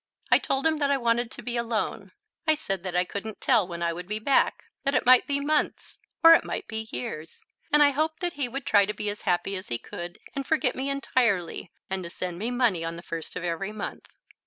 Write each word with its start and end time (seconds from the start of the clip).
I 0.31 0.39
told 0.39 0.65
him 0.65 0.77
that 0.77 0.89
I 0.89 0.97
wanted 0.97 1.29
to 1.29 1.43
be 1.43 1.57
alone: 1.57 2.11
I 2.47 2.55
said 2.55 2.81
that 2.81 2.95
I 2.95 3.05
couldn't 3.05 3.39
tell 3.39 3.67
when 3.67 3.83
I 3.83 3.93
would 3.93 4.07
be 4.07 4.17
back 4.17 4.63
that 4.83 4.95
it 4.95 5.05
might 5.05 5.27
be 5.27 5.39
months, 5.39 5.99
or 6.23 6.33
it 6.33 6.43
might 6.43 6.67
be 6.67 6.87
years, 6.91 7.45
and 7.71 7.83
I 7.83 7.91
hoped 7.91 8.19
that 8.21 8.33
he 8.33 8.47
would 8.47 8.65
try 8.65 8.87
to 8.87 8.95
be 8.95 9.11
as 9.11 9.21
happy 9.29 9.55
as 9.55 9.67
he 9.67 9.77
could 9.77 10.17
and 10.35 10.43
forget 10.47 10.73
me 10.75 10.89
entirely, 10.89 11.69
and 11.87 12.03
to 12.03 12.09
send 12.09 12.39
me 12.39 12.49
money 12.49 12.83
on 12.83 12.95
the 12.95 13.03
first 13.03 13.35
of 13.35 13.43
every 13.43 13.71
month. 13.71 14.07